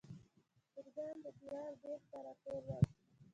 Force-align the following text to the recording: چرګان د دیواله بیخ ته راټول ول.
چرګان 0.71 1.15
د 1.25 1.27
دیواله 1.37 1.75
بیخ 1.81 2.01
ته 2.09 2.17
راټول 2.25 2.61
ول. 2.67 2.85